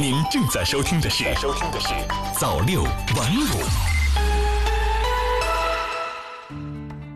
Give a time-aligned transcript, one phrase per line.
[0.00, 1.88] 您正在收听的是《收听的是
[2.32, 3.44] 早六晚五》。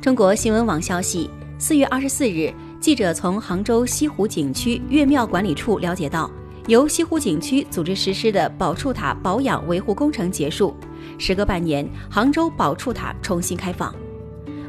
[0.02, 2.52] 中国新闻网消息，四月二十四日，
[2.82, 6.30] 记者从杭州西湖景区岳庙管理处了解到，
[6.66, 10.76] 由西湖景区组织实施的宝柱塔保养维护工程结束，
[11.18, 13.94] 时隔半年，杭州宝柱塔重新开放。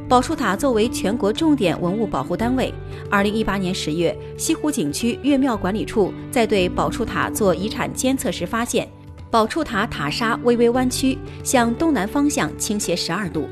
[0.08, 2.72] 宝树塔作为全国重点文物保护单位，
[3.10, 8.88] 二零一八年十月，西湖景区岳庙管理处在对宝树塔做遗产监测时发现，
[9.32, 13.48] 宝树塔塔刹微微弯曲，向东南方向倾斜十二度。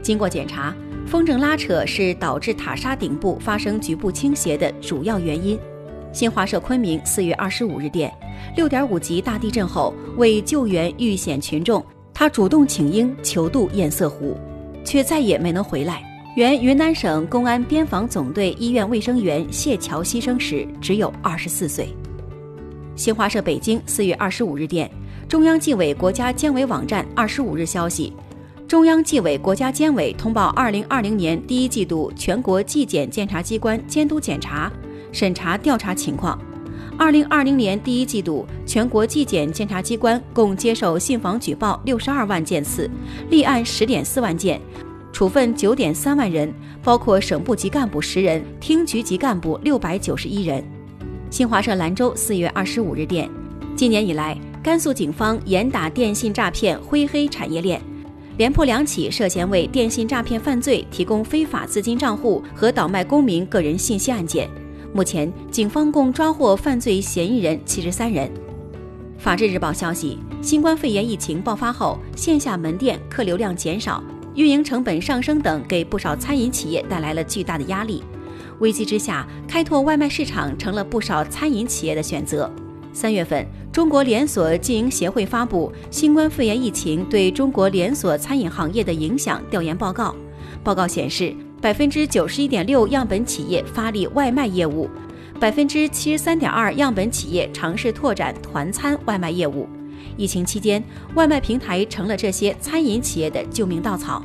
[0.00, 0.72] 经过检查，
[1.08, 5.58] 风筝拉扯是导致塔刹顶部发生局部倾斜的主要原因。
[6.12, 8.14] 新华社昆明四月二十五日电，
[8.54, 11.84] 六点五级大地震后，为救援遇险群众，
[12.14, 14.38] 他主动请缨求渡堰塞湖。
[14.86, 16.02] 却再也没能回来。
[16.36, 21.94] 原云南省公安边防总队医院卫生员谢桥牺牲时只有二十四岁。
[22.94, 24.90] 新华社北京四月二十五日电，
[25.28, 28.12] 中央纪委国家监委网站二十五日消息，
[28.68, 34.72] 中央纪委国家监委通报二零二零年第一季度全国纪检监察机关监督检查、
[35.12, 36.38] 审查调查情况。
[36.98, 42.90] 二零二零年第一季度，全国纪检监察机关共接受信访举报六十二万件次，
[43.28, 44.58] 立案十点四万件，
[45.12, 46.52] 处分九点三万人，
[46.82, 50.64] 包括省部级干部十人，厅局级干部六百九十一人。
[51.28, 53.28] 新华社兰州四月二十五日电，
[53.76, 57.78] 今年以来，甘肃警方严打电信诈骗灰黑产业链，
[58.38, 64.48] 连破两起涉嫌为电信诈骗犯罪提供非法资金账户和倒卖公民个人信息案件。
[64.96, 68.32] 目前，警方共抓获犯罪嫌疑人七十三人。
[69.18, 74.02] 法制日报消息：新冠肺炎疫情爆发后，线下门店客流量减少，
[74.34, 78.02] 运营成本上升等，给不少餐饮企业带来了巨大的压力。
[78.60, 82.50] 危机之下，开拓外卖市场成了不少餐饮企业的选择。
[82.94, 90.08] 三月份，中国连锁经营协会发布《新冠肺炎疫情对中国连锁餐饮行业的影响调研报告》，
[90.64, 91.36] 报告显示。
[91.66, 94.88] 百分之九十一点六样本企业发力外卖业务，
[95.40, 99.68] 百分之七十三点二样本企业尝试拓展团餐外卖业务。
[100.16, 100.80] 疫情期间，
[101.16, 104.24] 外卖平台成了这些餐饮企业的救命稻草。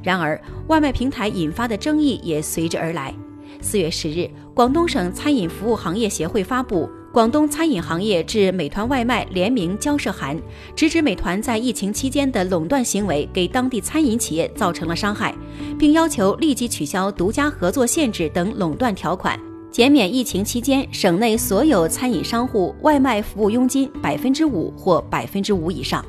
[0.00, 3.12] 然而，外卖平台引发的争议也随之而来。
[3.60, 6.88] 四月十日，广东省餐饮服务行业协会发布。
[7.16, 10.38] 广东餐饮行业致美团外卖联名交涉函，
[10.74, 15.34] 直指美团在疫情期间的垄断行为给当地餐饮企业造成了伤害，
[15.78, 19.40] 并要求立即取消独家合作限制等垄断条款，
[19.70, 26.04] 减免疫情期间省内所有餐饮商户外卖服务佣金百分之五或百分之五以上。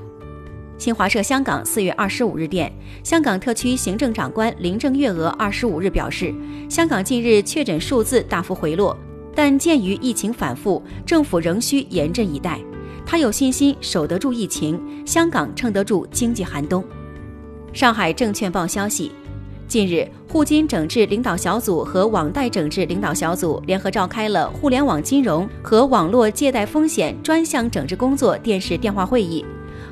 [0.77, 2.69] 新华社香港四月二十五日电，
[3.01, 6.35] 香港特区行政长官林郑月娥二十五日表示，
[6.69, 8.93] 香港近日确诊数字大幅回落。
[9.37, 12.59] 但鉴于疫情反复，政府仍需严阵以待。
[13.05, 16.83] 他有信心守得住疫情，香港撑得住经济寒冬。
[17.71, 19.11] 上海证券报消息，
[19.67, 29.45] 近日，互金整治领导小组和网贷整治领导小组联合召开了互联网金融和网络借贷风险专项整治工作电视电话会议。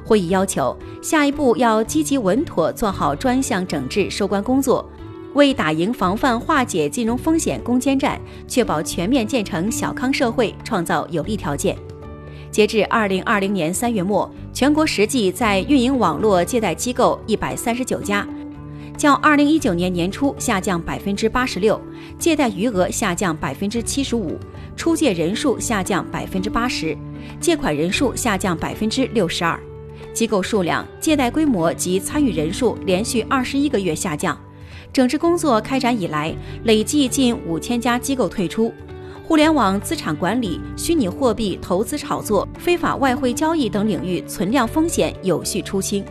[0.04, 4.84] 会议要求，下一步要积极稳妥做好专项整治收官工作。
[5.36, 11.78] 为打赢防范化解金融风险攻坚战，确保全面建成小康社会创造有利条件。
[12.50, 18.26] 截至二零二零年三月末，全国实际在运营网络借贷机构一百三十九家，
[18.98, 21.80] 较二零一九年年初下降百分之八十六，
[22.18, 24.40] 借贷余额下降百分之七十五，
[24.78, 26.98] 出借人数下降百分之八十，
[27.42, 29.60] 借款人数下降百分之六十二，
[30.14, 34.40] 机构数量、借贷规模及参与人数连续二十一个月下降。
[34.96, 36.34] 整治工作开展以来，
[36.64, 38.74] 累计近五千家机构退出，
[39.28, 46.02] 互联网资产管理、虚拟货币投资炒作、非法外汇交易等领域存量风险有序出清。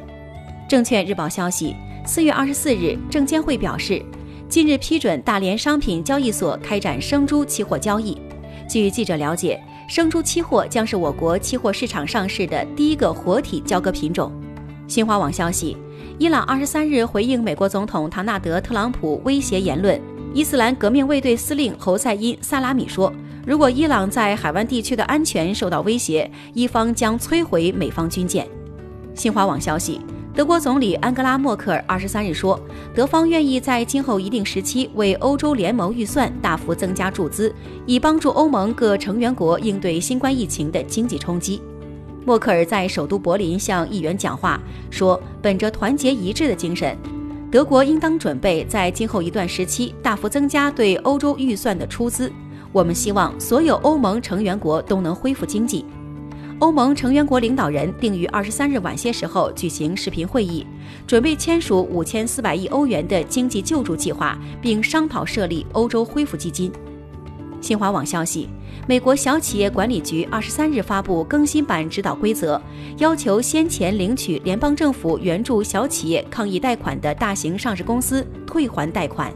[0.68, 1.74] 证券日报消息，
[2.04, 4.04] 四月二十四日，证监会表示，
[4.50, 8.14] 近日批准大连商品交易所开展生猪期货交易。
[8.68, 9.58] 据记者了解，
[9.88, 14.30] 生猪期货将是我国期货市场上市的第一个活体交割品种。
[14.86, 15.74] 新华网消息。
[16.18, 20.00] 伊朗二十三日回应美国总统唐纳德·特朗普威胁言论，
[20.32, 23.12] 伊斯兰革命卫队司令侯赛因·萨拉米说
[23.46, 28.46] ：“如果伊朗在海湾地区的安全受到威胁，伊方将摧毁美方军舰。”
[29.14, 30.00] 新华网消息，
[30.34, 32.58] 德国总理安格拉·默克尔二十三日说，
[32.94, 37.52] 德方愿意在今后一定时期为欧洲联盟预算大幅增加注资，
[37.86, 41.60] 以帮助欧盟各成员国应对新冠疫情的经济冲击。
[42.24, 44.58] 默克尔在首都柏林向议员讲话
[44.90, 46.96] 说：“本着团结一致的精神，
[47.50, 52.32] 德国应当准备在今后一段时期大幅增加对欧洲预算的出资。
[52.72, 55.84] 我们希望所有欧盟成员国都能恢复经济。”
[56.60, 60.66] 欧盟成员国领导人定于二十三日晚些时候举行视频会议，
[61.06, 66.72] 准备签署五千四百亿欧元的经济救助计划，并商讨设立欧洲恢复基金。
[67.64, 68.46] 新华网消息，
[68.86, 72.60] 美国小企业管理局二十三日发布更新版指导规则，
[72.98, 79.32] 要求先前领取联邦政府援助小企业抗疫贷款的大型上市公司退还贷款。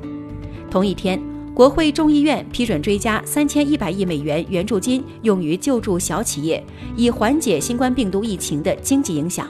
[0.70, 1.18] 同一天。
[1.54, 6.62] 国会众议院批准追加三千一百亿美元援助金，用于救助小企业，
[6.96, 9.48] 以缓解新冠病毒疫情的经济影响。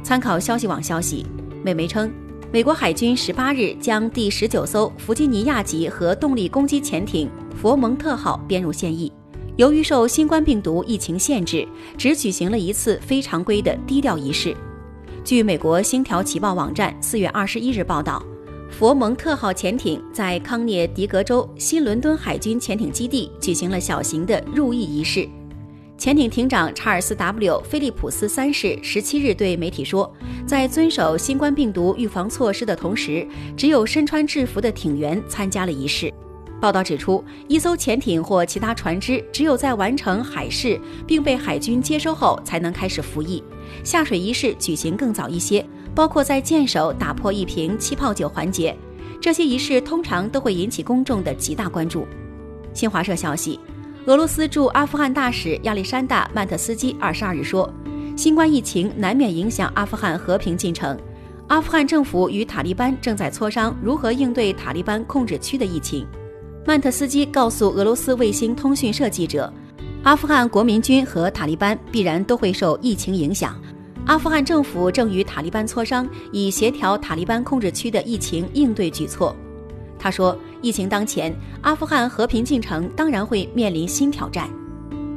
[0.00, 1.26] 参考消息网消息，
[1.64, 2.08] 美媒称，
[2.52, 7.28] 美国海军十八日将第十九艘弗吉尼亚级核动力攻击潜艇
[7.60, 9.12] “佛蒙特号”编入现役。
[9.56, 11.66] 由于受新冠病毒疫情限制，
[11.96, 14.56] 只举行了一次非常规的低调仪式。
[15.24, 18.24] 据美国《星条旗报》网站四月二十一日报道。
[18.70, 25.26] 佛蒙特号潜艇在康涅狄格州新伦敦海军潜艇基地举行了小型的入役仪式。
[25.96, 30.14] 潜艇艇长查尔斯 ·W· 菲利普斯三世十七日对媒体说，
[30.46, 33.26] 在遵守新冠病毒预防措施的同时，
[33.56, 36.12] 只有身穿制服的艇员参加了仪式。
[36.60, 43.42] 报道指出，一艘潜艇或其他船只只有在完成海试并被海军接收后，才能开始服役。
[43.84, 45.64] 下水仪式举行更早一些。
[45.94, 48.76] 包括在舰首打破一瓶气泡酒环节，
[49.20, 52.06] 这些仪式通常都会引起公众的极大关注。
[52.72, 53.58] 新华社消息，
[54.06, 57.68] 俄罗斯驻阿富汗大使亚历山大·曼特斯基二十二日说，
[58.16, 60.96] 新冠疫情难免影响阿富汗和平进程。
[61.48, 66.06] 阿富汗政府与塔利班正在磋商如何应对塔利班控制区的疫情。
[66.68, 69.50] 曼特斯基告诉俄罗斯卫星通讯社记者，
[70.02, 73.58] 阿富汗国民军和塔利班必然都会受疫情影响。
[74.04, 79.34] 阿富汗政府正与塔利班磋商，以协调塔利班控制区的疫情应对举措。
[79.98, 84.46] 他说：“疫情当前，阿富汗和平进程当然会面临新挑战。”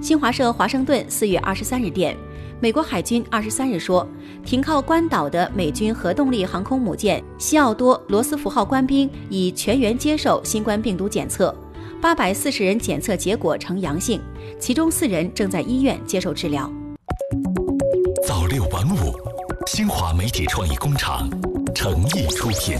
[0.02, 2.18] 新华社华盛顿四月二十三日电，
[2.60, 4.06] 美国海军二十三日说，
[4.44, 11.56] 停靠关岛的美军核动力航空母舰“西奥多·罗斯福号”官兵已全员接受新冠病毒检测，
[12.02, 14.20] 八百四十人检测结果呈阳性，
[14.60, 16.68] 其中四人正在医院接受治疗。
[18.28, 19.14] 早六晚五，
[19.68, 21.30] 新华媒体创意工厂
[21.76, 22.76] 诚意出品。